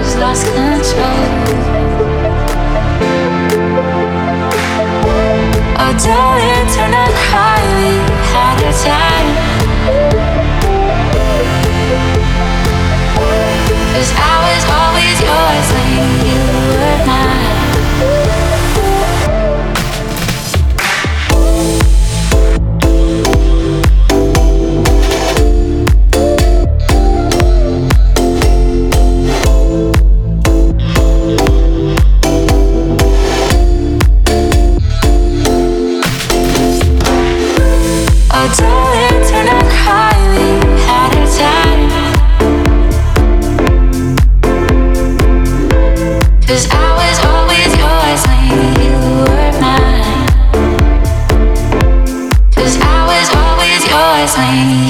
[0.00, 0.40] when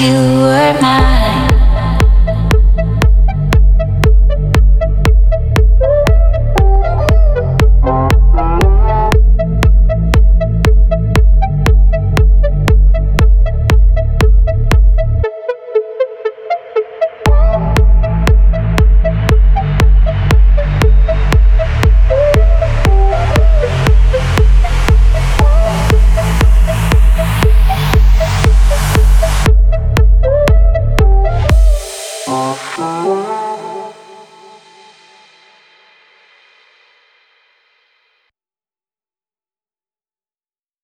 [0.01, 0.40] you